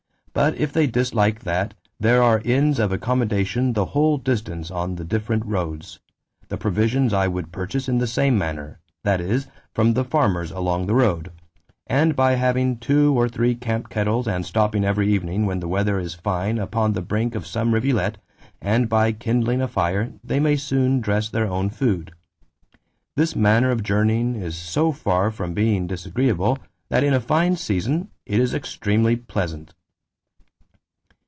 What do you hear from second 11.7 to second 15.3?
and by having two or three camp kettles and stopping every